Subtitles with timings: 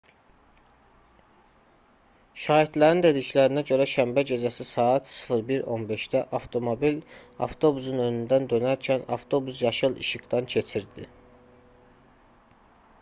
[2.45, 6.97] şahidlərin dediklərinə görə şənbə gecəsi saat 01:15-də avtomobil
[7.49, 11.07] avtobusun önündən dönərkən avtobus yaşıl işıqdan keçirdi